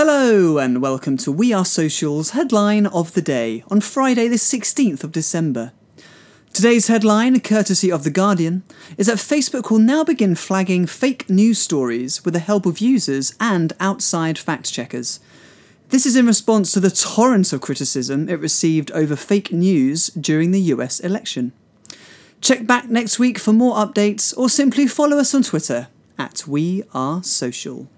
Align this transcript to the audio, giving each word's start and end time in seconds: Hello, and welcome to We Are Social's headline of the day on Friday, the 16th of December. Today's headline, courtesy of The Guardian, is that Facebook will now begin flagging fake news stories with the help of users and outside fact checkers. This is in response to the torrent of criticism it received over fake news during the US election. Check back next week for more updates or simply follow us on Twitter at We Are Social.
Hello, 0.00 0.58
and 0.58 0.80
welcome 0.80 1.16
to 1.16 1.32
We 1.32 1.52
Are 1.52 1.64
Social's 1.64 2.30
headline 2.30 2.86
of 2.86 3.14
the 3.14 3.20
day 3.20 3.64
on 3.68 3.80
Friday, 3.80 4.28
the 4.28 4.36
16th 4.36 5.02
of 5.02 5.10
December. 5.10 5.72
Today's 6.52 6.86
headline, 6.86 7.40
courtesy 7.40 7.90
of 7.90 8.04
The 8.04 8.10
Guardian, 8.12 8.62
is 8.96 9.08
that 9.08 9.16
Facebook 9.16 9.72
will 9.72 9.80
now 9.80 10.04
begin 10.04 10.36
flagging 10.36 10.86
fake 10.86 11.28
news 11.28 11.58
stories 11.58 12.24
with 12.24 12.34
the 12.34 12.38
help 12.38 12.64
of 12.64 12.78
users 12.78 13.34
and 13.40 13.72
outside 13.80 14.38
fact 14.38 14.72
checkers. 14.72 15.18
This 15.88 16.06
is 16.06 16.14
in 16.14 16.28
response 16.28 16.70
to 16.74 16.78
the 16.78 16.92
torrent 16.92 17.52
of 17.52 17.60
criticism 17.60 18.28
it 18.28 18.38
received 18.38 18.92
over 18.92 19.16
fake 19.16 19.50
news 19.50 20.10
during 20.10 20.52
the 20.52 20.60
US 20.76 21.00
election. 21.00 21.50
Check 22.40 22.68
back 22.68 22.88
next 22.88 23.18
week 23.18 23.36
for 23.36 23.52
more 23.52 23.74
updates 23.74 24.32
or 24.38 24.48
simply 24.48 24.86
follow 24.86 25.18
us 25.18 25.34
on 25.34 25.42
Twitter 25.42 25.88
at 26.16 26.46
We 26.46 26.84
Are 26.94 27.24
Social. 27.24 27.88